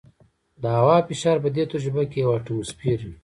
د 0.61 0.63
هوا 0.77 0.97
فشار 1.07 1.37
په 1.43 1.49
دې 1.55 1.63
تجربه 1.71 2.03
کې 2.11 2.17
یو 2.23 2.31
اټموسفیر 2.37 2.99
وي. 3.07 3.15